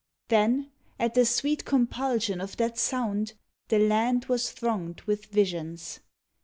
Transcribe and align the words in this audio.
Then, 0.29 0.71
at 0.97 1.13
the 1.13 1.25
sweet 1.27 1.63
compulsion 1.63 2.41
of 2.41 2.57
that 2.57 2.79
sound, 2.79 3.33
The 3.67 3.77
land 3.77 4.25
was 4.25 4.51
thronged 4.51 5.01
with 5.01 5.27
visions. 5.27 5.99